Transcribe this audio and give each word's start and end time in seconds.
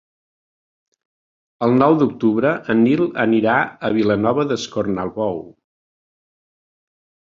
El 1.65 1.75
nou 1.83 1.97
d'octubre 1.99 2.53
en 2.75 2.81
Nil 2.85 3.03
anirà 3.27 3.57
a 3.61 3.93
Vilanova 3.99 4.47
d'Escornalbou. 4.53 5.39